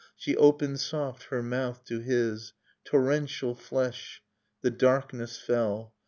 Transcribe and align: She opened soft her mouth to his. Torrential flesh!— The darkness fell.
She 0.15 0.35
opened 0.35 0.79
soft 0.79 1.25
her 1.25 1.43
mouth 1.43 1.85
to 1.85 1.99
his. 1.99 2.53
Torrential 2.85 3.53
flesh!— 3.53 4.23
The 4.63 4.71
darkness 4.71 5.37
fell. 5.37 5.93